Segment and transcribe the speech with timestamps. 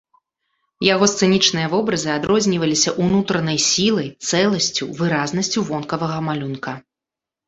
[0.93, 6.73] Яго сцэнічныя вобразы адрозніваліся ўнутранай сілай, цэласцю, выразнасцю вонкавага малюнка.